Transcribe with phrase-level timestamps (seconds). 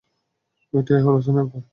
[0.73, 1.61] এটা হলো স্নাইপার।